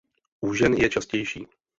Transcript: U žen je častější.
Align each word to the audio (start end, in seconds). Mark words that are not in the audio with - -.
U 0.41 0.53
žen 0.53 0.73
je 0.73 0.89
častější. 0.89 1.47